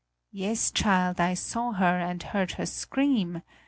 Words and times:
Yes, 0.31 0.71
child, 0.71 1.19
I 1.19 1.35
saw 1.35 1.73
her 1.73 1.99
and 1.99 2.23
heard 2.23 2.53
her 2.53 2.65
scream. 2.65 3.43